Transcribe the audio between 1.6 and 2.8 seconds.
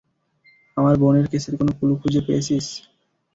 Clue খুঁজে পেয়েছিস?